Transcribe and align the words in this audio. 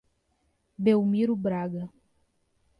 Belmiro 0.79 1.35
Braga 1.35 1.87